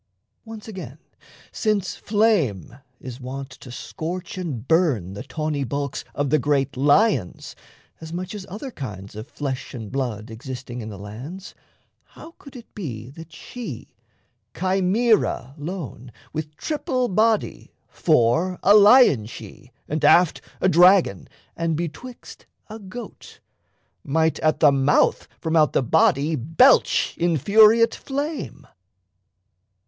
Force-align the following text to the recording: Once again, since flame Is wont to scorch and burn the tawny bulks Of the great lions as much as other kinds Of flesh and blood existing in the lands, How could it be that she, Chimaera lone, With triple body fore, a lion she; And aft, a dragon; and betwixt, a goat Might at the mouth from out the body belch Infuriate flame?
Once 0.45 0.67
again, 0.67 0.97
since 1.51 1.95
flame 1.95 2.75
Is 2.99 3.21
wont 3.21 3.51
to 3.51 3.71
scorch 3.71 4.35
and 4.35 4.67
burn 4.67 5.13
the 5.13 5.21
tawny 5.21 5.63
bulks 5.63 6.03
Of 6.15 6.31
the 6.31 6.39
great 6.39 6.75
lions 6.75 7.55
as 7.99 8.11
much 8.11 8.33
as 8.33 8.43
other 8.49 8.71
kinds 8.71 9.15
Of 9.15 9.27
flesh 9.27 9.75
and 9.75 9.91
blood 9.91 10.31
existing 10.31 10.81
in 10.81 10.89
the 10.89 10.97
lands, 10.97 11.53
How 12.03 12.33
could 12.39 12.55
it 12.55 12.73
be 12.73 13.11
that 13.11 13.31
she, 13.31 13.93
Chimaera 14.57 15.53
lone, 15.55 16.11
With 16.33 16.57
triple 16.57 17.07
body 17.07 17.71
fore, 17.87 18.57
a 18.63 18.73
lion 18.73 19.27
she; 19.27 19.71
And 19.87 20.03
aft, 20.03 20.41
a 20.59 20.67
dragon; 20.67 21.27
and 21.55 21.75
betwixt, 21.77 22.47
a 22.71 22.79
goat 22.79 23.39
Might 24.03 24.39
at 24.39 24.61
the 24.61 24.71
mouth 24.71 25.27
from 25.39 25.55
out 25.55 25.73
the 25.73 25.83
body 25.83 26.35
belch 26.35 27.13
Infuriate 27.19 27.93
flame? 27.93 28.65